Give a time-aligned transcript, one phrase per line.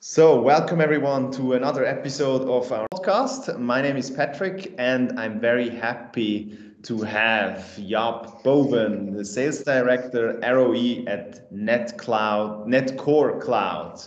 [0.00, 3.58] So, welcome everyone to another episode of our podcast.
[3.58, 10.40] My name is Patrick, and I'm very happy to have Jaap Boven, the sales director
[10.42, 14.00] ROE at NetCloud, NetCore Cloud.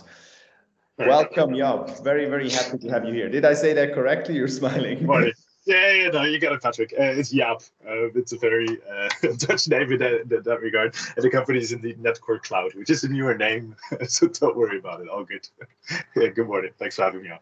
[0.98, 2.02] Welcome, Jaap.
[2.02, 3.28] Very, very happy to have you here.
[3.28, 4.34] Did I say that correctly?
[4.34, 5.06] You're smiling.
[5.06, 5.32] Morning.
[5.64, 6.92] Yeah, yeah, no, you got it, Patrick.
[6.92, 7.62] Uh, it's Yap.
[7.86, 10.96] Uh, it's a very uh, Dutch name in that, in that, regard.
[11.14, 13.76] And the company is indeed Netcore Cloud, which is a newer name.
[14.08, 15.08] so don't worry about it.
[15.08, 15.48] All good.
[16.16, 16.72] yeah, good morning.
[16.78, 17.38] Thanks for having me on.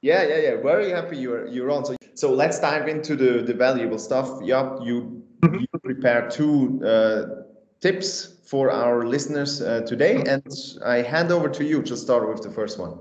[0.00, 0.56] Yeah, yeah, yeah.
[0.60, 1.84] Very happy you're you're on.
[1.84, 4.26] So, so let's dive into the, the valuable stuff.
[4.40, 5.60] Jaap, you, mm-hmm.
[5.60, 7.44] you prepared two uh,
[7.80, 10.44] tips for our listeners uh, today, and
[10.84, 12.98] I hand over to you to start with the first one.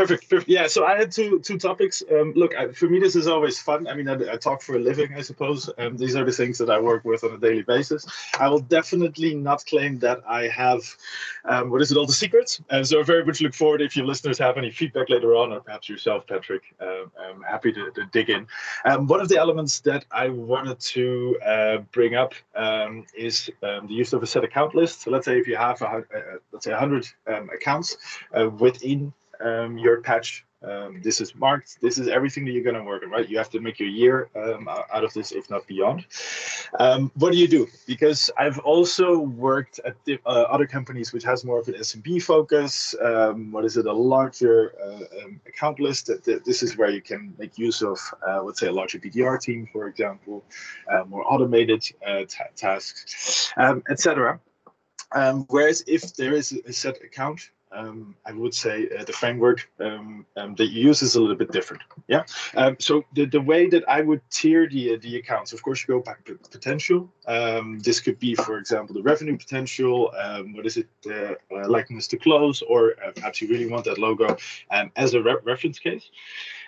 [0.00, 0.48] Perfect, perfect.
[0.48, 2.02] Yeah, so I had two two topics.
[2.10, 3.86] Um, look, I, for me, this is always fun.
[3.86, 5.68] I mean, I, I talk for a living, I suppose.
[5.76, 8.06] Um, these are the things that I work with on a daily basis.
[8.38, 10.80] I will definitely not claim that I have,
[11.44, 12.62] um, what is it, all the secrets.
[12.70, 15.52] And so I very much look forward if your listeners have any feedback later on,
[15.52, 16.62] or perhaps yourself, Patrick.
[16.80, 18.46] Um, I'm happy to, to dig in.
[18.86, 23.82] Um, one of the elements that I wanted to uh, bring up um, is the
[23.86, 25.02] use of a set account list.
[25.02, 26.02] So let's say if you have, a, uh,
[26.52, 27.98] let's say, 100 um, accounts
[28.34, 29.12] uh, within
[29.42, 30.44] um, your patch.
[30.62, 31.80] Um, this is marked.
[31.80, 33.26] This is everything that you're going to work on, right?
[33.26, 36.04] You have to make your year um, out of this, if not beyond.
[36.78, 37.66] Um, what do you do?
[37.86, 42.22] Because I've also worked at the, uh, other companies which has more of an SMB
[42.22, 42.94] focus.
[43.02, 43.86] Um, what is it?
[43.86, 46.08] A larger uh, um, account list.
[46.08, 49.40] That, this is where you can make use of, uh, let's say, a larger BDR
[49.40, 50.44] team, for example,
[50.92, 53.50] uh, more automated uh, tasks,
[53.88, 54.38] etc.
[55.48, 60.26] whereas if there is a set account um, I would say uh, the framework um,
[60.36, 61.82] um, that you use is a little bit different.
[62.08, 62.24] Yeah.
[62.56, 65.94] Um, so the, the way that I would tier the the accounts, of course, you
[65.94, 67.08] go back to potential.
[67.26, 70.12] Um, this could be, for example, the revenue potential.
[70.18, 70.88] Um, what is it?
[71.06, 74.36] Uh, uh, likeness to close, or uh, perhaps you really want that logo
[74.96, 76.10] as a re reference case.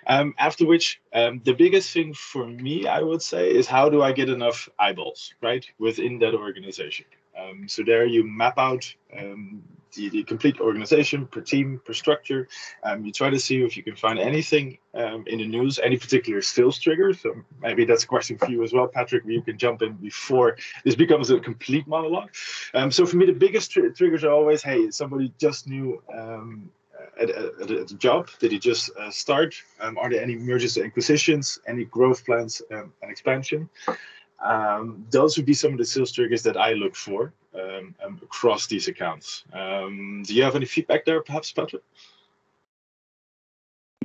[0.07, 4.29] after which, the biggest thing for me, I would say, is how do I get
[4.29, 7.05] enough eyeballs right within that organization.
[7.67, 8.83] so there you map out
[9.95, 12.47] the, the complete organization per team, per structure.
[12.83, 15.97] Um, you try to see if you can find anything um, in the news, any
[15.97, 17.13] particular sales trigger.
[17.13, 19.23] So maybe that's a question for you as well, Patrick.
[19.25, 22.29] You can jump in before this becomes a complete monologue.
[22.73, 26.69] Um, so for me, the biggest tr- triggers are always, hey, somebody just knew um,
[27.19, 28.29] at, at, at, a job?
[28.39, 29.55] Did he just uh, start?
[29.79, 31.59] Um, are there any mergers and acquisitions?
[31.67, 33.69] Any growth plans um, and expansion?
[34.43, 38.19] Um, those would be some of the sales triggers that I look for um, um,
[38.23, 39.43] across these accounts.
[39.53, 41.83] Um, do you have any feedback there, perhaps, Patrick?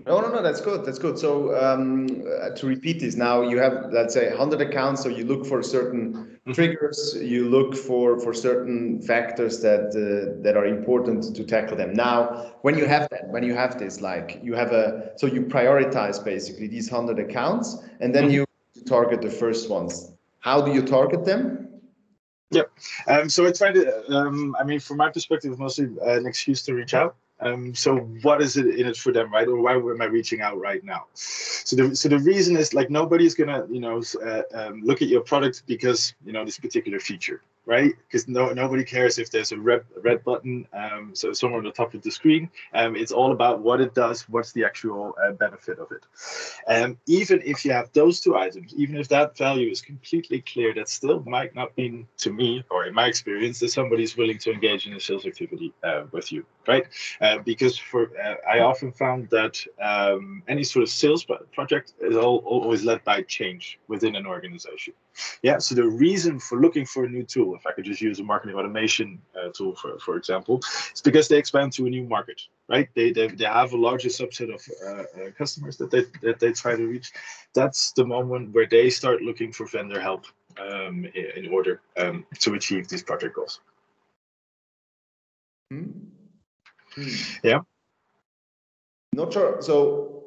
[0.08, 0.86] No, no, no, that's good.
[0.86, 1.18] That's good.
[1.18, 2.06] So um,
[2.40, 5.02] uh, to repeat this now, you have let's say 100 accounts.
[5.02, 6.52] So you look for certain mm-hmm.
[6.52, 7.18] triggers.
[7.20, 11.92] You look for for certain factors that uh, that are important to tackle them.
[11.92, 15.42] Now, when you have that, when you have this, like you have a, so you
[15.42, 18.32] prioritize basically these 100 accounts, and then mm-hmm.
[18.32, 18.46] you
[18.86, 20.12] target the first ones.
[20.40, 21.67] How do you target them?
[22.50, 22.62] Yeah.
[23.06, 26.62] Um, so I try to, um, I mean, from my perspective, it's mostly an excuse
[26.62, 27.16] to reach out.
[27.40, 29.46] Um, so what is it in it for them, right?
[29.46, 31.06] Or why am I reaching out right now?
[31.14, 35.08] So the so the reason is like nobody's gonna you know uh, um, look at
[35.08, 37.92] your product because you know this particular feature, right?
[38.06, 41.70] Because no nobody cares if there's a red red button, um, so somewhere on the
[41.70, 42.48] top of the screen.
[42.72, 46.02] Um, it's all about what it does, what's the actual uh, benefit of it.
[46.66, 50.72] Um, even if you have those two items, even if that value is completely clear,
[50.74, 54.50] that still might not mean to me, or in my experience, that somebody's willing to
[54.50, 56.86] engage in a sales activity uh, with you, right?
[57.20, 62.16] Uh, because for uh, I often found that um, any sort of sales project is
[62.16, 64.94] all, always led by change within an organization.
[65.42, 68.18] Yeah, so the reason for looking for a new tool, if I could just use
[68.20, 72.04] a marketing automation uh, tool for, for example, it's because they expand to a new
[72.04, 72.88] market, right?
[72.94, 76.52] They, they, they have a larger subset of uh, uh, customers that they, that they
[76.52, 77.12] try to reach.
[77.54, 80.26] That's the moment where they start looking for vendor help
[80.58, 83.60] um, in, order um, to achieve these project goals.
[85.72, 86.08] Mm-hmm.
[86.94, 87.38] Hmm.
[87.42, 87.60] Yeah.
[89.12, 89.60] Not sure.
[89.60, 90.17] So,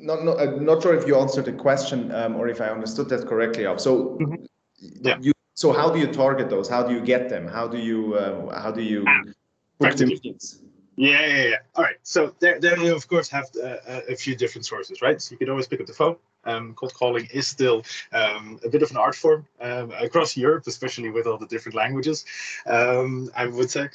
[0.00, 3.08] not not, uh, not sure if you answered the question um, or if I understood
[3.10, 3.64] that correctly.
[3.78, 4.44] So, mm-hmm.
[5.02, 5.18] yeah.
[5.20, 6.68] You, so how do you target those?
[6.68, 7.46] How do you get them?
[7.46, 9.22] How do you uh, how do you ah,
[9.78, 10.60] book the meetings?
[10.96, 11.56] Yeah, yeah, yeah.
[11.76, 11.96] All right.
[12.02, 15.22] So there, there you of course have uh, a few different sources, right?
[15.22, 16.16] So you can always pick up the phone.
[16.44, 20.64] Um, cold calling is still um, a bit of an art form um, across Europe,
[20.66, 22.24] especially with all the different languages.
[22.66, 23.88] Um, I would say.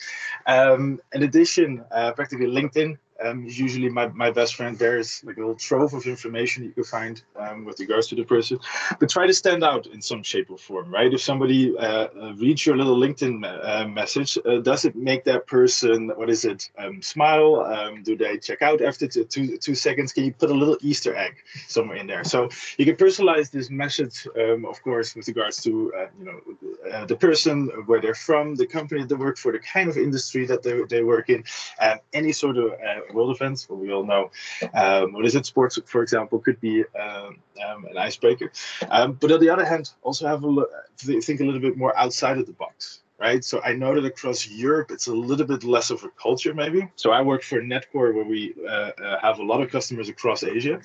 [0.47, 5.37] Um, in addition, uh, practically LinkedIn um, usually my, my best friend there is like
[5.37, 8.59] a little trove of information you can find um, with regards to the person
[8.99, 11.13] but try to stand out in some shape or form right?
[11.13, 15.47] If somebody uh, uh reads your little linkedin uh, message uh, does it make that
[15.47, 17.61] person what is it um, smile?
[17.61, 20.13] Um, do they check out after two, two, two seconds?
[20.13, 21.35] Can you put a little easter egg
[21.67, 22.23] somewhere in there?
[22.23, 27.05] So you can personalize this message um, of course with regards to uh, you know
[27.05, 30.63] the person where they're from the company they work for the kind of industry that
[30.63, 31.43] they, they work in
[31.79, 32.73] and any sort of
[33.13, 33.67] world events.
[33.69, 34.31] Well, we all know
[34.73, 35.45] um, what is it?
[35.45, 38.51] Sports, for example, could be um, um, an icebreaker.
[38.89, 41.97] Um, but on the other hand, also have a look, think a little bit more
[41.97, 42.99] outside of the box.
[43.19, 46.53] Right, so I know that across Europe it's a little bit less of a culture,
[46.53, 46.89] maybe.
[46.95, 50.43] So I work for Netcore, where we uh, uh, have a lot of customers across
[50.43, 50.81] Asia.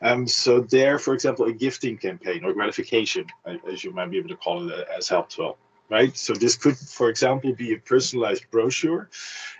[0.00, 3.26] Um, so there, for example, a gifting campaign or gratification,
[3.70, 5.58] as you might be able to call it, has helped well
[5.92, 6.16] right?
[6.16, 9.10] So this could, for example, be a personalized brochure.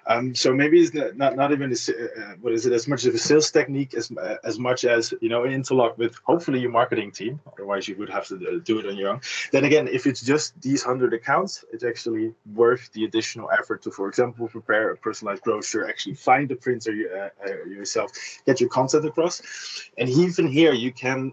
[0.07, 3.15] Um, so maybe it's not, not, even, a, uh, what is it, as much of
[3.15, 7.13] a sales technique as, uh, as much as, you know, interlock with hopefully your marketing
[7.13, 9.21] team, otherwise you would have to uh, do it on your own.
[9.53, 13.91] Then again, if it's just these 100 accounts, it's actually worth the additional effort to,
[13.91, 18.11] for example, prepare a personalized brochure, actually find the printer uh, uh, yourself,
[18.47, 19.43] get your content across.
[19.99, 21.33] And even here, you can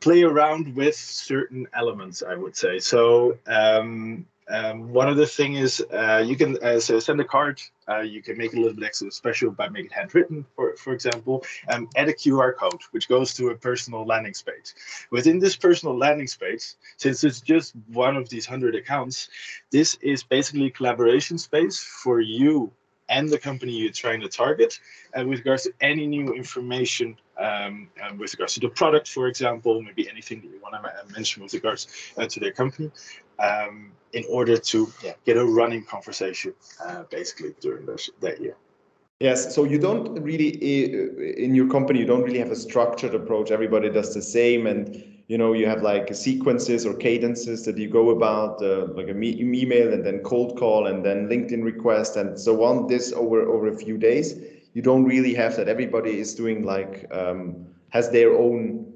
[0.00, 2.78] play around with certain elements, I would say.
[2.78, 7.24] So um, um, one of the thing is uh, you can uh, so send a
[7.24, 7.60] card.
[7.88, 10.76] Uh, you can make it a little bit extra special by making it handwritten, for
[10.76, 11.44] for example.
[11.68, 14.74] Um, add a QR code, which goes to a personal landing page.
[15.10, 19.28] Within this personal landing page, since it's just one of these hundred accounts,
[19.70, 22.72] this is basically collaboration space for you
[23.10, 24.78] and the company you're trying to target
[25.18, 29.26] uh, with regards to any new information um, um, with regards to the product, for
[29.26, 31.88] example, maybe anything that you want to mention with regards
[32.18, 32.90] uh, to their company,
[33.40, 36.54] um, in order to yeah, get a running conversation
[36.84, 38.56] uh, basically during those, that year.
[39.20, 40.48] Yes, so you don't really
[41.44, 43.50] in your company you don't really have a structured approach.
[43.50, 47.86] Everybody does the same, and you know you have like sequences or cadences that you
[47.86, 52.16] go about, uh, like a me- email and then cold call and then LinkedIn request
[52.16, 52.86] and so on.
[52.86, 54.40] This over over a few days.
[54.72, 55.68] You don't really have that.
[55.68, 58.90] Everybody is doing like um, has their own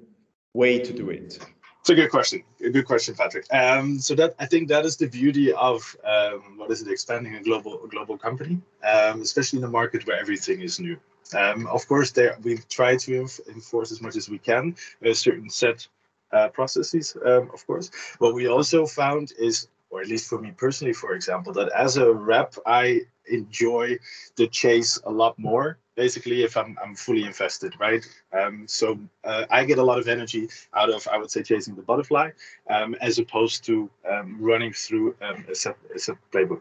[0.54, 1.38] way to do it.
[1.84, 2.42] It's a good question.
[2.64, 3.44] A good question, Patrick.
[3.52, 7.34] Um, so that I think that is the beauty of um, what is it, expanding
[7.34, 10.96] a global a global company, um, especially in a market where everything is new.
[11.34, 15.50] Um, of course, there we try to enforce as much as we can a certain
[15.50, 15.86] set
[16.32, 17.18] uh, processes.
[17.22, 21.12] Um, of course, what we also found is, or at least for me personally, for
[21.12, 23.98] example, that as a rep, I enjoy
[24.36, 28.04] the chase a lot more basically if i'm, I'm fully invested right?
[28.38, 31.74] Um, so uh, i get a lot of energy out of i would say chasing
[31.74, 32.30] the butterfly
[32.70, 36.60] um, as opposed to um, running through um, a, set, a set playbook.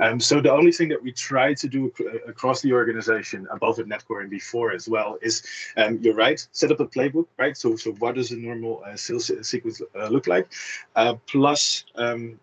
[0.00, 1.92] Um, so the only thing that we try to do
[2.26, 5.42] across the organization above at netcore and before as well is
[5.76, 7.56] um, you're right set up a playbook right?
[7.56, 10.52] So so what does a normal uh, sales sequence uh, look like?
[10.96, 11.84] Uh, plus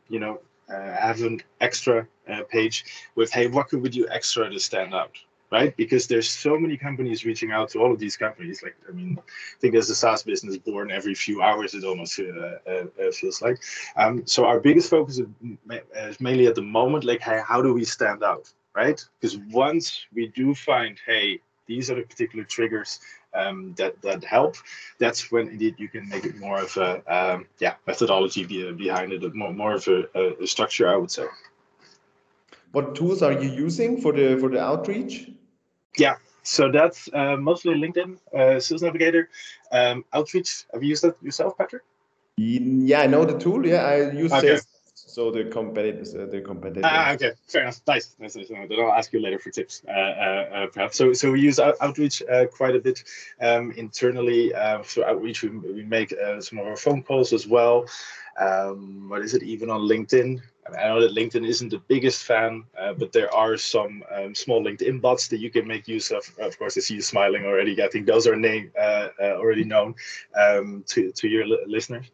[0.10, 0.40] you know
[0.70, 2.86] uh, have an extra uh, page
[3.16, 5.18] with hey what could we do extra to stand out
[5.52, 8.92] right because there's so many companies reaching out to all of these companies like i
[8.92, 12.24] mean i think there's a saas business born every few hours it almost uh,
[12.70, 13.58] uh, uh feels like
[13.96, 17.86] um, so our biggest focus is mainly at the moment like hey how do we
[17.86, 23.00] stand out right because once we do find hey these are the particular triggers
[23.38, 24.56] um, that that help.
[25.00, 29.14] That's when indeed you can make it more of a um, yeah methodology be, behind
[29.14, 31.26] it, more more of a, a, structure, I would say.
[32.72, 35.32] What tools are you using for the for the outreach?
[35.98, 39.30] Yeah, so that's uh, mostly LinkedIn, uh, Sales Navigator,
[39.72, 40.66] um, Outreach.
[40.74, 41.84] Have you used that yourself, Patrick?
[42.38, 43.66] Yeah, I know the tool.
[43.66, 44.48] Yeah, I use okay.
[44.48, 44.68] Sales
[45.18, 46.84] so the competitors, uh, the competitors.
[46.86, 47.82] Ah, okay, fair enough.
[47.88, 48.50] Nice, nice, nice.
[48.50, 50.96] Then I'll ask you later for tips, uh, uh, uh perhaps.
[50.96, 53.04] So, so we use out- outreach uh, quite a bit
[53.42, 54.52] um, internally.
[54.84, 57.86] So outreach, we, we make some of our phone calls as well.
[58.40, 59.42] Um, what is it?
[59.42, 60.40] Even on LinkedIn.
[60.78, 62.64] I know that LinkedIn isn't the biggest fan,
[62.98, 66.24] but there are some um, small LinkedIn bots that you can make use of.
[66.40, 67.82] Of course, I see you smiling already.
[67.82, 68.72] I think those are name
[69.20, 69.96] already known
[70.36, 72.06] um, to to your li- listeners.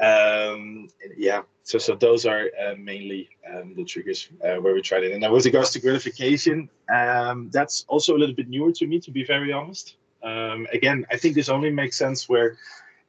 [0.00, 5.04] Um, yeah, so so those are uh, mainly um, the triggers uh, where we tried
[5.04, 5.12] it.
[5.12, 8.98] And now with regards to gratification, um, that's also a little bit newer to me,
[9.00, 9.96] to be very honest.
[10.22, 12.56] Um, again, I think this only makes sense where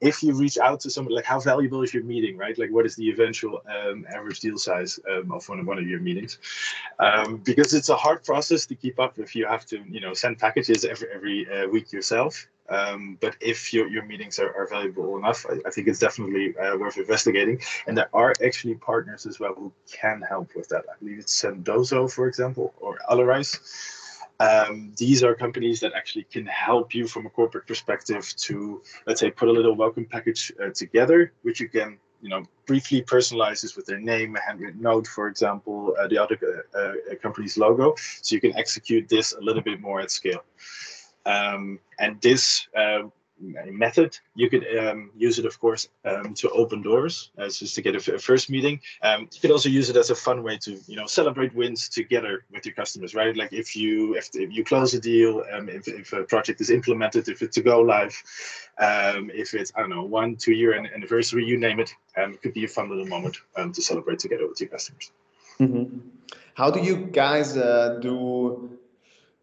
[0.03, 2.57] if you reach out to someone, like how valuable is your meeting, right?
[2.57, 5.87] Like what is the eventual um, average deal size um, of one of, one of
[5.87, 6.39] your meetings?
[6.99, 10.13] Um, because it's a hard process to keep up if you have to, you know,
[10.13, 12.47] send packages every every uh, week yourself.
[12.69, 16.57] Um, but if your, your meetings are, are valuable enough, I, I think it's definitely
[16.57, 17.59] uh, worth investigating.
[17.87, 20.85] And there are actually partners as well who can help with that.
[20.89, 24.02] I believe it's Sendoso, for example, or Alarize.
[24.39, 29.19] Um, these are companies that actually can help you from a corporate perspective to, let's
[29.19, 33.61] say, put a little welcome package uh, together, which you can, you know, briefly personalize
[33.61, 36.37] this with their name, a handwritten note, for example, uh, the other
[36.75, 40.43] uh, uh, company's logo, so you can execute this a little bit more at scale.
[41.25, 43.03] Um, and this uh,
[43.71, 44.17] method.
[44.35, 47.95] You could um, use it, of course, um, to open doors, as just to get
[47.95, 48.79] a, first meeting.
[49.01, 51.89] Um, you could also use it as a fun way to, you know, celebrate wins
[51.89, 53.35] together with your customers, right?
[53.35, 56.69] Like if you if, if you close a deal, um, if, if a project is
[56.69, 58.15] implemented, if it's to go live,
[58.79, 62.41] um, if it's I don't know one two year anniversary, you name it, um, it
[62.41, 65.11] could be a fun little moment to celebrate together with your customers.
[65.59, 65.99] Mm-hmm.
[66.55, 68.79] How do you guys uh, do?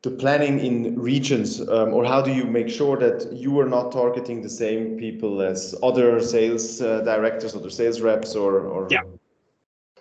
[0.02, 3.92] The planning in regions, um, or how do you make sure that you are not
[3.92, 9.02] targeting the same people as other sales uh, directors, other sales reps, or, or yeah.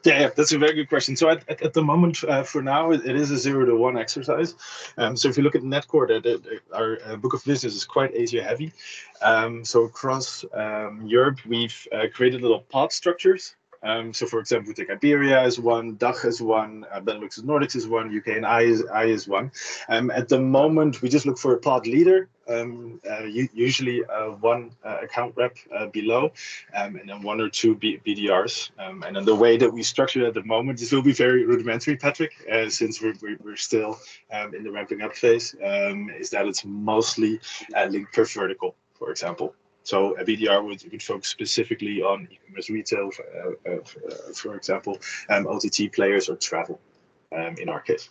[0.05, 1.17] Yeah, yeah, that's a very good question.
[1.17, 3.75] So at, at, at the moment, uh, for now, it, it is a zero to
[3.75, 4.55] one exercise.
[4.97, 8.11] Um, so if you look at Netcore, that our uh, book of business is quite
[8.13, 8.71] Asia heavy.
[9.21, 13.55] Um, so across um, Europe, we've uh, created little pod structures.
[13.83, 17.47] Um, so, for example, we take Iberia as one, DACH as one, uh, Benelux and
[17.47, 19.51] Nordics is one, UK and I is, I is one.
[19.87, 24.31] Um, at the moment, we just look for a pod leader, um, uh, usually uh,
[24.31, 26.31] one uh, account rep uh, below,
[26.75, 28.71] um, and then one or two B- BDRs.
[28.79, 31.13] Um, and then the way that we structure it at the moment, this will be
[31.13, 33.99] very rudimentary, Patrick, uh, since we're, we're still
[34.33, 35.55] um, in the ramping up phase,
[36.19, 37.39] is that it's mostly
[37.89, 39.53] linked per vertical, for example.
[39.89, 44.99] So a BDR would, would focus specifically on e-commerce retail, uh, uh, for example,
[45.31, 46.79] um, OTT players or travel
[47.35, 48.07] um, in our case.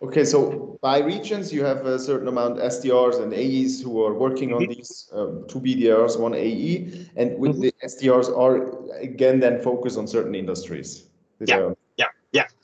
[0.00, 4.54] Okay, so by regions, you have a certain amount SDRs and AEs who are working
[4.54, 4.72] on mm-hmm.
[4.72, 7.60] these um, two BDRs, one AE, and with mm-hmm.
[7.60, 8.56] the SDRs are
[8.96, 11.10] again then focused on certain industries.
[11.40, 11.58] yeah.
[11.58, 11.74] Yeah,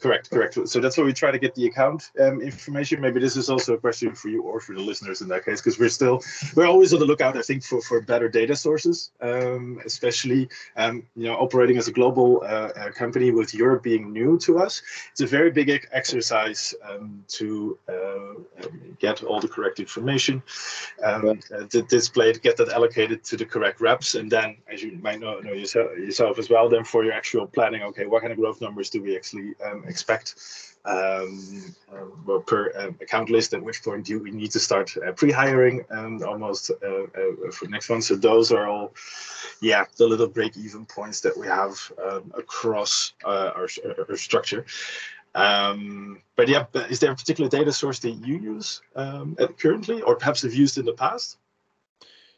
[0.00, 0.69] correct, correct.
[0.69, 3.00] So that's why we try to get the account um, information.
[3.00, 5.61] Maybe this is also a question for you or for the listeners in that case,
[5.61, 6.23] because we're still
[6.55, 7.37] we're always on the lookout.
[7.37, 11.93] I think for for better data sources, um, especially um, you know operating as a
[11.93, 14.83] global uh, uh, company with Europe being new to us.
[15.12, 18.67] It's a very big exercise um, to uh,
[18.99, 20.43] get all the correct information,
[21.03, 24.83] um, uh, to display it, get that allocated to the correct reps, and then, as
[24.83, 28.21] you might know, know yourself, yourself as well, then for your actual planning, okay, what
[28.23, 30.35] kind of growth numbers do we actually um, expect
[30.87, 34.97] um, uh, well, per um, account list, at which point do we need to start
[34.97, 38.00] uh, pre-hiring um, almost uh, uh, for next one.
[38.00, 38.95] So those are all,
[39.61, 43.69] yeah, the little break-even points that we have um, across uh, our,
[44.09, 44.64] our, structure.
[45.35, 50.14] Um, but yeah, is there a particular data source that you use um, currently, or
[50.14, 51.38] perhaps have used in the past?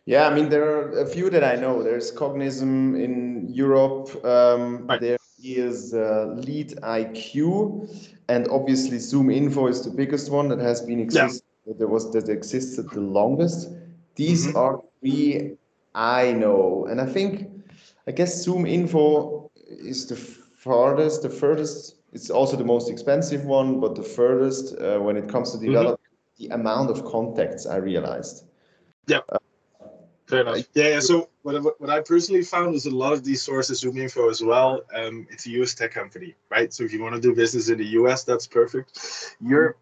[0.06, 1.82] Yeah, I mean there are a few that I know.
[1.82, 4.24] There's Cognism in Europe.
[4.24, 4.98] Um, right.
[4.98, 7.88] There is uh, Lead IQ,
[8.28, 11.42] and obviously ZoomInfo is the biggest one that has been existed.
[11.66, 11.74] Yeah.
[11.78, 13.68] That was that existed the longest.
[14.14, 14.56] These mm-hmm.
[14.56, 15.56] are three
[15.94, 17.48] I know, and I think
[18.06, 21.96] I guess ZoomInfo is the farthest, the furthest.
[22.12, 26.00] It's also the most expensive one, but the furthest uh, when it comes to develop
[26.00, 26.48] mm-hmm.
[26.48, 27.66] the amount of contacts.
[27.66, 28.44] I realized.
[29.06, 29.20] Yeah.
[29.28, 29.37] Uh,
[30.28, 30.58] Fair enough.
[30.74, 31.00] Yeah, yeah.
[31.00, 34.82] So what, what I personally found is a lot of these sources, ZoomInfo as well.
[34.94, 36.72] Um, it's a US tech company, right?
[36.72, 39.36] So if you want to do business in the US, that's perfect.
[39.40, 39.78] Europe,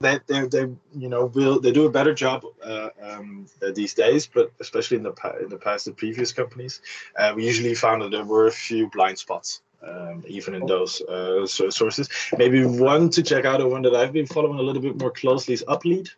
[0.00, 3.94] they, they, they you know will they do a better job uh, um, uh, these
[3.94, 6.80] days, but especially in the in the past, the previous companies,
[7.16, 9.62] uh, we usually found that there were a few blind spots.
[9.86, 12.08] Um, even in those uh, sources,
[12.38, 15.10] maybe one to check out, or one that I've been following a little bit more
[15.10, 16.08] closely is Uplead.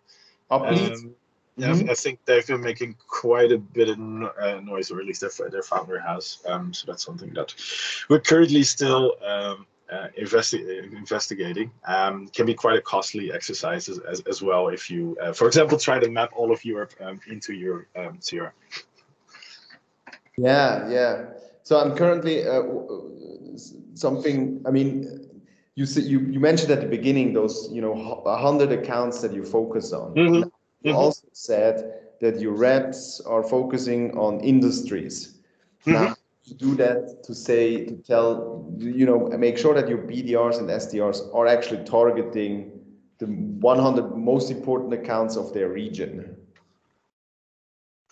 [0.53, 0.93] Uplead.
[0.93, 1.17] Um,
[1.57, 1.89] yeah, mm-hmm.
[1.89, 5.49] I think they've been making quite a bit of uh, noise, or at least their,
[5.49, 6.39] their founder has.
[6.47, 7.55] Um, so that's something that
[8.11, 11.71] we're currently still um, uh, investi- investigating.
[11.87, 15.47] Um, can be quite a costly exercise as, as, as well if you, uh, for
[15.47, 18.53] example, try to map all of Europe um, into your um, CRM.
[20.37, 21.25] Yeah, yeah.
[21.63, 22.63] So I'm currently uh,
[23.95, 24.63] something.
[24.67, 25.27] I mean,
[25.75, 29.95] you you you mentioned at the beginning those you know hundred accounts that you focus
[29.95, 30.15] on.
[30.15, 30.49] Mm-hmm
[30.87, 31.01] you mm-hmm.
[31.01, 31.75] also said
[32.21, 35.39] that your reps are focusing on industries.
[35.85, 35.93] Mm-hmm.
[35.93, 36.15] Now,
[36.47, 40.69] to do that, to say, to tell, you know, make sure that your BDRs and
[40.69, 42.71] SDRs are actually targeting
[43.19, 46.37] the 100 most important accounts of their region.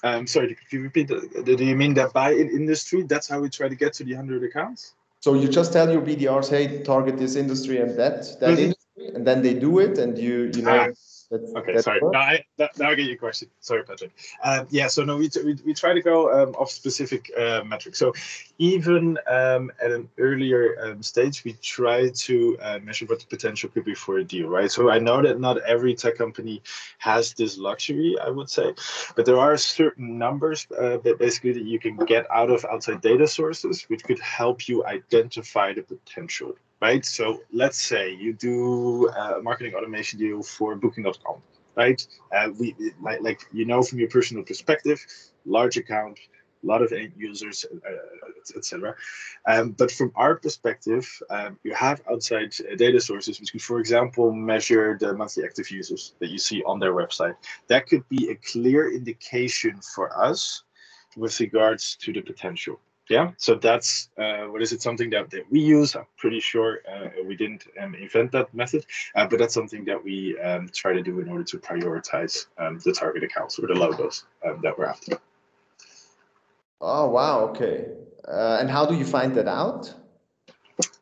[0.02, 1.08] I'm sorry, could you repeat?
[1.08, 1.44] That?
[1.44, 3.04] Do you mean that by industry?
[3.04, 4.94] That's how we try to get to the 100 accounts?
[5.20, 8.62] So you just tell your BDRs, hey, target this industry and that that mm-hmm.
[8.64, 10.88] industry, and then they do it, and you you know.
[10.90, 12.00] Ah That's, Okay, that's sorry.
[12.00, 13.48] Now I, that, now I get your question.
[13.60, 14.12] Sorry, Patrick.
[14.44, 17.98] Um, yeah, so no, we, we, we try to go um, off specific uh, metrics.
[17.98, 18.12] So
[18.58, 23.68] even um, at an earlier um, stage, we try to uh, measure what the potential
[23.68, 24.70] could be for a deal, right?
[24.70, 26.62] So I know that not every tech company
[26.98, 28.72] has this luxury, I would say,
[29.16, 33.00] but there are certain numbers uh, that basically that you can get out of outside
[33.00, 37.04] data sources, which could help you identify the potential right?
[37.18, 37.24] So
[37.62, 41.38] let's say you do a marketing automation deal for Booking.com,
[41.82, 42.00] right?
[42.36, 42.66] Uh, we
[43.06, 44.98] like, like you know from your personal perspective,
[45.56, 46.16] large account,
[46.62, 48.94] a lot of end users, uh, etc.
[49.52, 51.04] Um, but from our perspective,
[51.36, 55.70] um, you have outside uh, data sources which could, for example, measure the monthly active
[55.80, 57.36] users that you see on their website.
[57.72, 60.64] That could be a clear indication for us
[61.16, 62.76] with regards to the potential
[63.08, 66.80] yeah so that's uh, what is it something that, that we use i'm pretty sure
[66.90, 68.84] uh, we didn't um, invent that method
[69.14, 72.78] uh, but that's something that we um, try to do in order to prioritize um,
[72.84, 75.18] the target accounts or the logos um, that we're after
[76.86, 77.40] Oh, wow.
[77.48, 77.86] Okay.
[78.28, 79.92] Uh, and how do you find that out?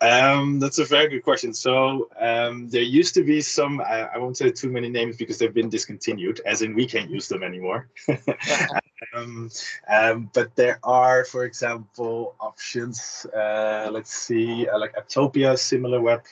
[0.01, 1.53] Um, that's a very good question.
[1.53, 5.39] So um, there used to be some, I, I, won't say too many names because
[5.39, 7.89] they've been discontinued, as in we can't use them anymore.
[9.23, 9.51] um,
[9.89, 13.27] um, but there are, for example, options.
[13.35, 16.23] Uh, let's see, uh, like Apptopia, SimilarWeb.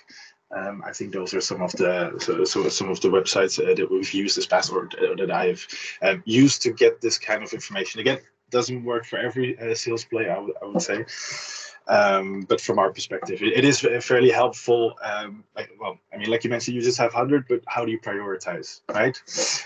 [0.56, 3.72] Um, I think those are some of the so, so some of the websites uh,
[3.74, 5.66] that we've used this past or that I've
[6.02, 8.00] um, used to get this kind of information.
[8.00, 8.18] Again,
[8.50, 11.04] doesn't work for every uh, sales play, I I would say.
[11.90, 14.94] Um, but from our perspective, it, it is fairly helpful.
[15.02, 17.90] Um, like, well, I mean, like you mentioned, you just have 100, but how do
[17.90, 19.20] you prioritize, right?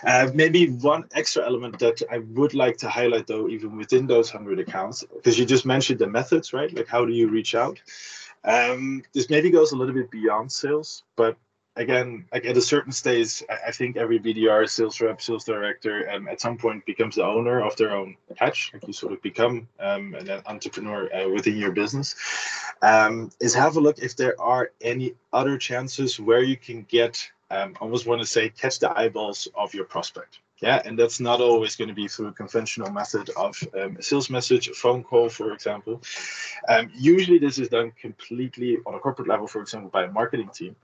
[0.06, 4.32] Uh, maybe one extra element that I would like to highlight, though, even within those
[4.32, 6.72] 100 accounts, because you just mentioned the methods, right?
[6.74, 7.78] Like, how do you reach out?
[8.44, 11.36] Um, this maybe goes a little bit beyond sales, but
[11.76, 16.28] again, like at a certain stage, I, think every BDR, sales rep, sales director, um,
[16.28, 18.70] at some point becomes the owner of their own patch.
[18.72, 22.14] Like you sort of become um, an entrepreneur uh, within your business.
[22.82, 27.28] Um, is have a look if there are any other chances where you can get,
[27.50, 30.38] um, I almost want to say, catch the eyeballs of your prospect.
[30.64, 34.02] Yeah, and that's not always going to be through a conventional method of um, a
[34.02, 36.00] sales message, a phone call, for example.
[36.70, 40.48] Um, usually, this is done completely on a corporate level, for example, by a marketing
[40.54, 40.74] team.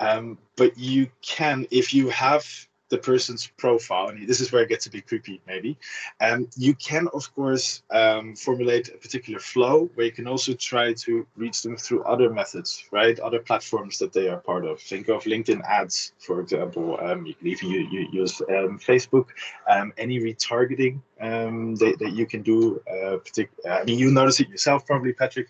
[0.00, 2.46] Um, but you can, if you have
[2.90, 5.76] the person's profile, and this is where it gets a bit creepy, maybe.
[6.20, 10.92] Um, you can, of course, um, formulate a particular flow where you can also try
[10.94, 13.18] to reach them through other methods, right?
[13.20, 14.80] Other platforms that they are part of.
[14.80, 16.98] Think of LinkedIn ads, for example.
[17.00, 17.70] Um, you can even
[18.12, 19.26] use um, Facebook.
[19.68, 22.80] Um, any retargeting um, that, that you can do.
[22.88, 25.48] Uh, partic- I mean, you notice it yourself, probably, Patrick.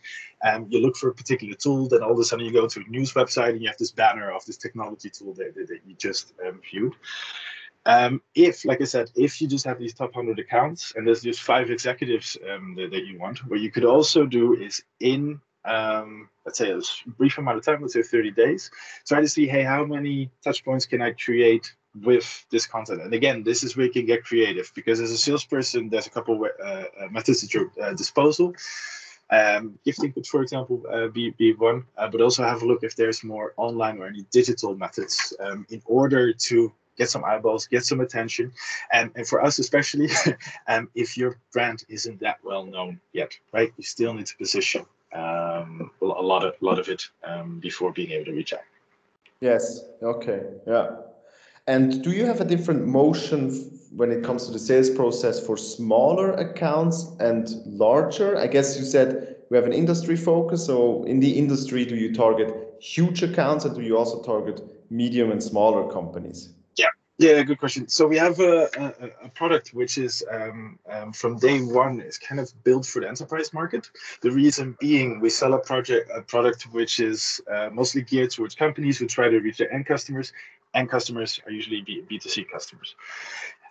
[0.69, 2.91] You look for a particular tool, then all of a sudden you go to a
[2.91, 5.95] news website and you have this banner of this technology tool that, that, that you
[5.97, 6.33] just
[6.71, 6.95] viewed.
[7.87, 11.23] Um, if, like I said, if you just have these top 100 accounts and there's
[11.23, 15.41] just five executives um, that, that, you want, what you could also do is in,
[15.65, 16.81] um, let's say, a
[17.13, 18.71] brief amount of time, let's say 30 days,
[19.07, 23.03] try to see, hey, how many touch points can I create with this content.
[23.03, 26.11] And again, this is where you can get creative because as a salesperson, there's a
[26.11, 28.55] couple uh, uh, methods at your uh, disposal.
[29.31, 32.83] Um, gifting could, for example, uh, be, be one, uh, but also have a look
[32.83, 37.67] if there's more online or any digital methods um, in order to get some eyeballs,
[37.67, 38.53] get some attention.
[38.93, 40.11] And, and for us, especially,
[40.69, 43.73] um, if your brand isn't that well known yet, right?
[43.77, 44.85] You still need to position
[45.15, 48.61] um, a lot of, a lot of it um, before being able to reach out.
[49.41, 49.81] Yes.
[50.03, 50.43] Okay.
[50.67, 50.97] Yeah.
[51.67, 53.51] And do you have a different motion
[53.95, 58.37] when it comes to the sales process for smaller accounts and larger?
[58.37, 60.67] I guess you said we have an industry focus.
[60.67, 65.31] So in the industry, do you target huge accounts and do you also target medium
[65.31, 66.51] and smaller companies?
[67.21, 67.89] Yeah, good question.
[67.89, 72.17] So we have a, a, a product which is um, um, from day one is
[72.17, 73.91] kind of built for the enterprise market.
[74.21, 78.55] The reason being we sell a project a product which is uh, mostly geared towards
[78.55, 80.33] companies who try to reach their end customers
[80.75, 82.95] end customers are usually B, B2C customers.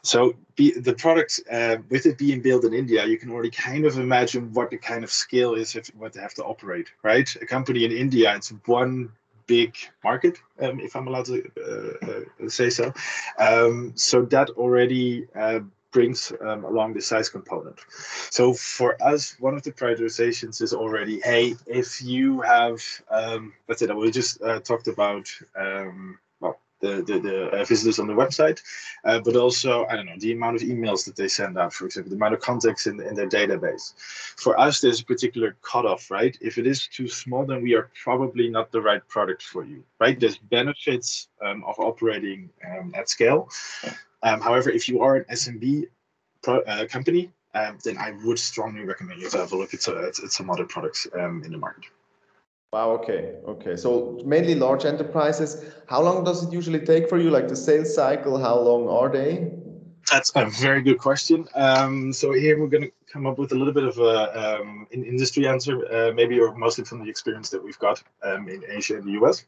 [0.04, 3.98] So the product, uh, with it being built in India, you can already kind of
[3.98, 7.28] imagine what the kind of scale is if what they have to operate, right?
[7.42, 9.12] A company in India, it's one
[9.48, 12.08] big market, um, if I'm allowed to uh,
[12.46, 12.94] uh, say so.
[13.40, 15.60] Um, so that already uh,
[15.92, 17.80] brings um, along the size component.
[18.30, 23.82] So for us, one of the prioritizations is already, hey, if you have, um, that's
[23.82, 26.20] it, we just uh, talked about um,
[26.80, 28.62] the, the, the uh, visitors on the website,
[29.06, 31.86] uh, but also, I don't know, the amount of emails that they send out, for
[31.86, 33.94] example, the amount of contacts in, in their database.
[34.38, 36.38] For us, there's a particular cutoff, right?
[36.42, 39.84] If it is too small, then we are probably not the right product for you,
[40.00, 40.20] right?
[40.20, 43.50] There's benefits um, of operating um, at scale.
[44.24, 45.86] Um, however, if you are an SMB
[46.42, 49.88] pro, uh, company, um, then I would strongly recommend you to have a look at,
[49.88, 51.86] at, at some other products um, in the market.
[52.74, 52.92] Wow.
[52.92, 53.36] Okay.
[53.48, 53.78] Okay.
[53.78, 55.64] So mainly large enterprises.
[55.88, 57.30] How long does it usually take for you?
[57.30, 59.52] Like the sales cycle, how long are they?
[60.12, 61.48] That's a very good question.
[61.56, 64.88] Um, so here we're going to come up with a little bit of a, um,
[64.92, 68.62] an industry answer, uh, maybe or mostly from the experience that we've got um, in
[68.70, 69.46] Asia and the US.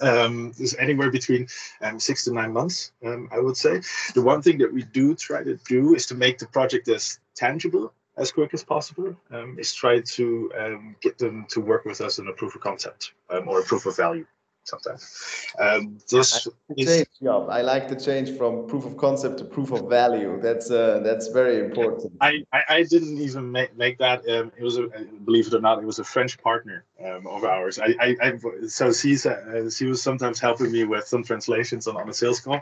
[0.00, 1.48] Um, is anywhere between
[1.80, 3.82] um, six to nine months, um, I would say.
[4.14, 7.18] The one thing that we do try to do is to make the project as
[7.34, 12.00] tangible as quick as possible um, is try to um, get them to work with
[12.00, 14.26] us on a proof of concept um, or a proof of value
[14.64, 15.46] sometimes.
[15.58, 19.72] Um, this I, change, yeah, I like the change from proof of concept to proof
[19.72, 20.40] of value.
[20.40, 22.12] That's uh, that's very important.
[22.20, 24.28] I, I, I didn't even make, make that.
[24.28, 24.88] Um, it was a,
[25.24, 27.78] believe it or not, it was a French partner um, of ours.
[27.78, 31.96] I, I, I so she's uh, she was sometimes helping me with some translations on,
[31.96, 32.60] on a sales call,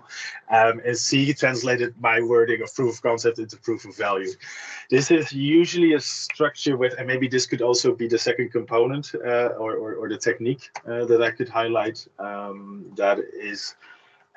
[0.51, 4.33] um, and she translated my wording of proof of concept into proof of value.
[4.91, 9.15] This is usually a structure with, and maybe this could also be the second component
[9.15, 13.77] uh, or, or, or the technique uh, that I could highlight um, that is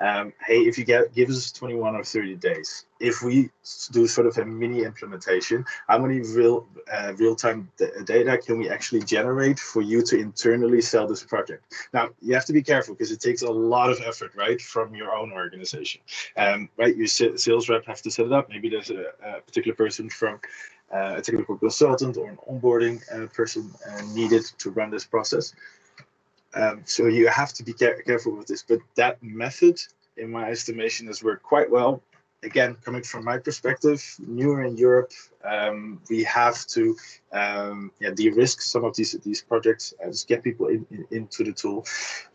[0.00, 3.50] um, hey, if you get give us 21 or 30 days, if we
[3.92, 7.70] do sort of a mini implementation, how many real uh, real time
[8.04, 11.72] data can we actually generate for you to internally sell this project?
[11.92, 14.94] Now you have to be careful because it takes a lot of effort, right, from
[14.94, 16.00] your own organization.
[16.36, 18.48] Um, right, your sales rep have to set it up.
[18.48, 20.40] Maybe there's a, a particular person from
[20.92, 25.54] uh, a technical consultant or an onboarding uh, person uh, needed to run this process.
[26.54, 29.80] Um, so you have to be care careful with this, but that method,
[30.16, 32.02] in my estimation, has worked quite well.
[32.44, 35.12] Again, coming from my perspective, newer in Europe,
[35.44, 36.94] um, we have to
[37.32, 41.42] um, yeah, de-risk some of these these projects and just get people in, in, into
[41.42, 41.86] the tool.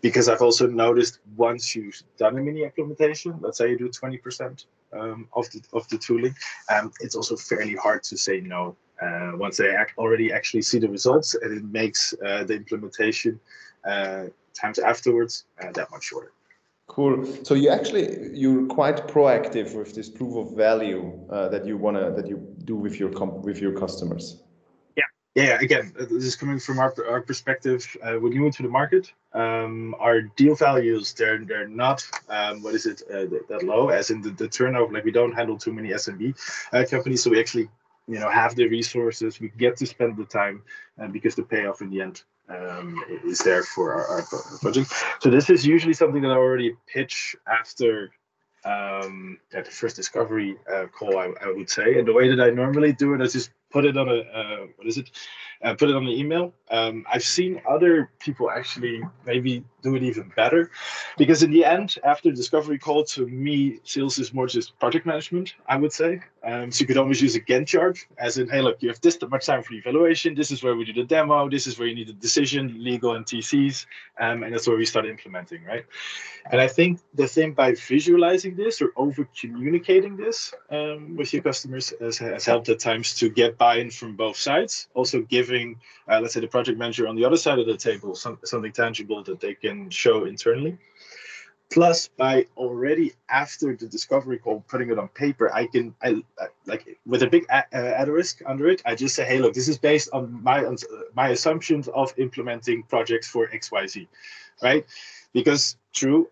[0.02, 4.66] Because I've also noticed once you've done a mini implementation, let's say you do 20%
[4.94, 6.36] um, of the of the tooling,
[6.74, 10.80] um, it's also fairly hard to say no uh, once they ac already actually see
[10.80, 13.40] the results, and it makes uh, the implementation
[13.86, 16.32] uh, times afterwards uh, that much shorter.
[16.90, 17.24] Cool.
[17.46, 22.12] So you actually you're quite proactive with this proof of value uh, that you wanna
[22.12, 23.10] that you do with your
[23.42, 24.42] with your customers.
[24.96, 25.04] Yeah,
[25.36, 25.60] yeah.
[25.62, 27.86] Again, this is coming from our our perspective.
[28.02, 29.14] Uh, we're new into the market.
[29.34, 34.10] Um, our deal values they're they're not um, what is it uh, that low as
[34.10, 34.92] in the, the turnover.
[34.92, 36.36] Like we don't handle too many SMB
[36.74, 37.70] uh, companies, so we actually
[38.08, 39.40] you know have the resources.
[39.40, 40.64] We get to spend the time
[41.00, 44.22] uh, because the payoff in the end um, is there for our, our,
[44.60, 44.92] project.
[45.20, 48.12] So this is usually something that I already pitch after
[48.66, 51.98] um, yeah, the first discovery uh, call, I, I, would say.
[51.98, 54.66] And the way that I normally do it is just put it on a, uh,
[54.76, 55.12] what is it?
[55.64, 56.54] Uh, put it on the email.
[56.72, 60.72] Um, I've seen other people actually maybe do it even better
[61.18, 65.56] because in the end, after discovery call, to me, sales is more just project management,
[65.68, 66.22] I would say.
[66.44, 69.02] Um, so you could always use a Gantt chart as in, hey, look, you have
[69.02, 70.36] this much time for evaluation.
[70.36, 71.50] This is where we do the demo.
[71.50, 73.86] This is where you need the decision, legal and TCs.
[74.20, 75.86] Um, and that's where we start implementing, right?
[76.52, 81.44] And I think the thing by visualizing this or over communicating this um, with your
[81.44, 84.88] customers has, has, helped at times to get buy-in from both sides.
[84.94, 88.14] Also giving, uh, let's say, the project manager on the other side of the table
[88.14, 90.78] some, something tangible that they can show internally.
[91.72, 96.48] Plus, by already after the discovery call, putting it on paper, I can, I, I
[96.66, 98.82] like with a big a, uh, asterisk under it.
[98.86, 100.60] I just say, hey, look, this is based on my
[101.14, 104.08] my assumptions of implementing projects for X, Y, Z,
[104.62, 104.84] right?
[105.32, 106.28] Because true,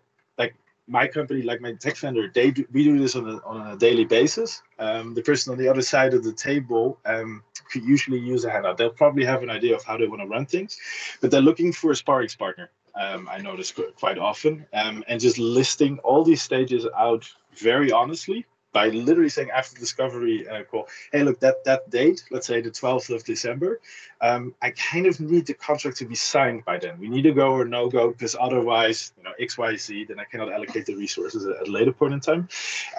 [0.88, 3.76] my company, like my tech vendor, they do, we do this on a, on a
[3.76, 4.62] daily basis.
[4.78, 8.50] Um, the person on the other side of the table um, could usually use a
[8.50, 8.78] handout.
[8.78, 10.78] They'll probably have an idea of how they want to run things,
[11.20, 15.38] but they're looking for a sparring partner um, I notice quite often, um, and just
[15.38, 18.44] listing all these stages out very honestly
[18.78, 22.70] by literally saying after discovery uh, call, hey, look, that that date, let's say the
[22.70, 23.80] 12th of December,
[24.20, 26.94] um, I kind of need the contract to be signed by then.
[27.04, 30.20] We need to go or no go because otherwise, you know, X, Y, Z, then
[30.20, 32.48] I cannot allocate the resources at a later point in time.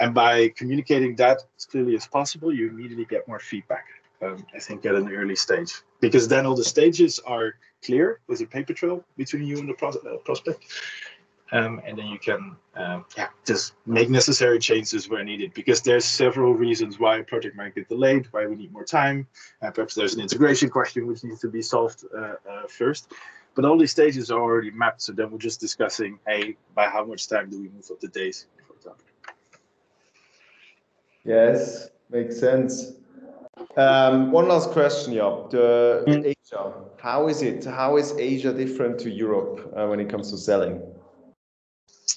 [0.01, 3.85] And by communicating that as clearly as possible, you immediately get more feedback.
[4.21, 7.53] Um, I think at an early stage because then all the stages are
[7.85, 10.59] clear with a paper trail between you and the pro uh, prospect.
[11.51, 16.05] Um, and then you can um, yeah, just make necessary changes where needed because there's
[16.05, 19.27] several reasons why a project might get delayed, why we need more time.
[19.61, 23.11] Uh, perhaps there's an integration question which needs to be solved uh, uh first.
[23.55, 25.01] But all these stages are already mapped.
[25.01, 28.07] So then we're just discussing, hey, by how much time do we move up the
[28.07, 29.05] days, for example.
[31.25, 32.93] Yes, makes sense.
[33.75, 35.49] Um, one last question, Jaap.
[35.49, 36.25] The, mm.
[36.25, 37.65] Asia, how is it?
[37.65, 40.81] How is Asia different to Europe uh, when it comes to selling?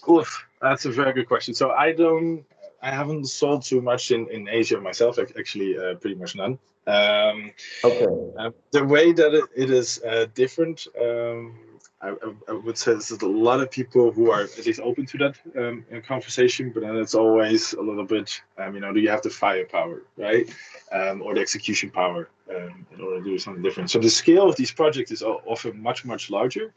[0.08, 1.54] Oof, that's a very good question.
[1.54, 2.44] So I don't,
[2.82, 5.18] I haven't sold too much in, in Asia myself.
[5.38, 6.58] Actually, uh, pretty much none.
[6.86, 7.52] Um,
[7.84, 8.06] okay.
[8.38, 11.58] Uh, the way that it, it is uh, different, um,
[12.02, 12.14] I,
[12.48, 15.36] I, would say there's a lot of people who are at least open to that
[15.56, 19.22] um, conversation, but then it's always a little bit, um, you know, do you have
[19.22, 20.52] the firepower, right,
[20.90, 23.90] um, or the execution power um, in order to do something different?
[23.90, 26.72] So the scale of these projects is often much much larger.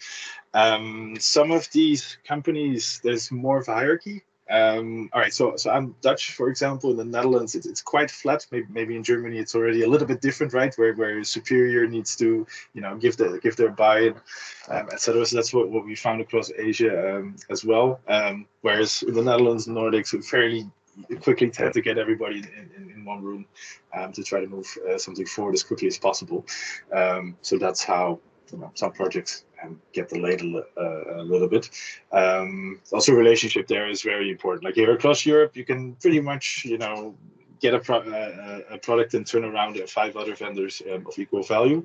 [0.54, 4.24] Um, some of these companies, there's more of a hierarchy.
[4.50, 6.92] Um, all right, so so I'm Dutch, for example.
[6.92, 8.46] In the Netherlands, it's, it's quite flat.
[8.52, 10.74] Maybe maybe in Germany, it's already a little bit different, right?
[10.76, 14.14] Where where superior needs to you know give the give their buy-in,
[14.70, 15.26] um, etc.
[15.26, 18.00] So that's what, what we found across Asia um, as well.
[18.08, 20.70] Um, whereas in the Netherlands, Nordics, we fairly
[21.22, 23.46] quickly tend to get everybody in, in, in one room
[23.96, 26.46] um, to try to move uh, something forward as quickly as possible.
[26.94, 28.20] Um, so that's how
[28.52, 31.70] you know, some projects um, get delayed a, uh, a little bit.
[32.12, 34.64] Um, also, relationship there is very important.
[34.64, 37.16] Like here across Europe, you can pretty much, you know,
[37.60, 41.18] get a, pro- uh, a product and turn around at five other vendors um, of
[41.18, 41.84] equal value.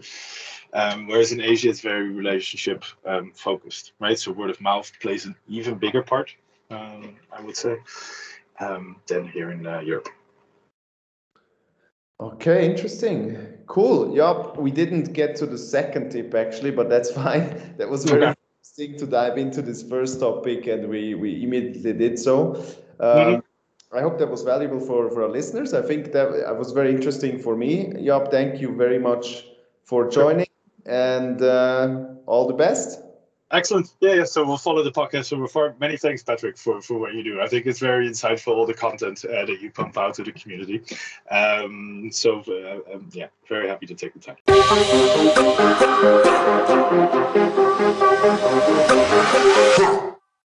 [0.72, 4.18] Um, whereas in Asia, it's very relationship um, focused, right?
[4.18, 6.34] So word of mouth plays an even bigger part,
[6.70, 7.76] um, I would say,
[8.60, 10.08] um, than here in uh, Europe.
[12.20, 13.38] Okay, interesting.
[13.66, 14.14] Cool.
[14.14, 17.74] Yep, we didn't get to the second tip actually, but that's fine.
[17.78, 18.34] That was very okay.
[18.58, 22.56] interesting to dive into this first topic, and we we immediately did so.
[22.98, 23.96] Um, mm-hmm.
[23.96, 25.72] I hope that was valuable for for our listeners.
[25.72, 27.86] I think that was very interesting for me.
[27.94, 29.46] Jaap, thank you very much
[29.84, 30.52] for joining,
[30.84, 33.00] and uh, all the best.
[33.52, 33.92] Excellent.
[34.00, 34.24] Yeah, yeah.
[34.24, 35.74] So we'll follow the podcast afar.
[35.80, 37.40] Many thanks, Patrick, for, for what you do.
[37.40, 40.32] I think it's very insightful, all the content uh, that you pump out to the
[40.32, 40.82] community.
[41.30, 44.36] Um, so, uh, um, yeah, very happy to take the time.